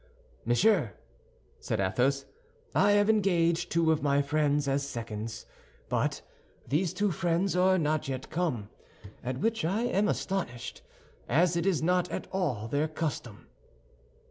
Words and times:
"Monsieur," 0.45 0.93
said 1.59 1.79
Athos, 1.79 2.25
"I 2.73 2.93
have 2.93 3.07
engaged 3.07 3.71
two 3.71 3.91
of 3.91 4.01
my 4.01 4.23
friends 4.23 4.67
as 4.67 4.81
seconds; 4.83 5.45
but 5.89 6.23
these 6.67 6.91
two 6.91 7.11
friends 7.11 7.55
are 7.55 7.77
not 7.77 8.07
yet 8.07 8.31
come, 8.31 8.69
at 9.23 9.37
which 9.37 9.63
I 9.63 9.83
am 9.83 10.07
astonished, 10.07 10.81
as 11.29 11.55
it 11.55 11.67
is 11.67 11.83
not 11.83 12.09
at 12.09 12.25
all 12.31 12.67
their 12.67 12.87
custom." 12.87 13.45